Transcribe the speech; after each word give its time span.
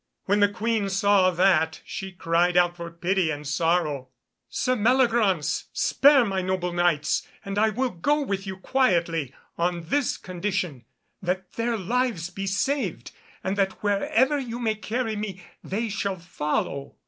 When 0.25 0.39
the 0.39 0.49
Queen 0.49 0.89
saw 0.89 1.29
that 1.29 1.81
she 1.85 2.11
cried 2.11 2.57
out 2.57 2.75
for 2.75 2.89
pity 2.89 3.29
and 3.29 3.47
sorrow, 3.47 4.07
"Sir 4.49 4.75
Meliagraunce, 4.75 5.65
spare 5.73 6.25
my 6.25 6.41
noble 6.41 6.73
Knights 6.73 7.27
and 7.45 7.59
I 7.59 7.69
will 7.69 7.91
go 7.91 8.23
with 8.23 8.47
you 8.47 8.57
quietly 8.57 9.31
on 9.59 9.89
this 9.89 10.17
condition, 10.17 10.85
that 11.21 11.53
their 11.53 11.77
lives 11.77 12.31
be 12.31 12.47
saved, 12.47 13.11
and 13.43 13.55
that 13.57 13.83
wherever 13.83 14.39
you 14.39 14.57
may 14.57 14.73
carry 14.73 15.15
me 15.15 15.43
they 15.63 15.87
shall 15.87 16.17
follow. 16.17 16.95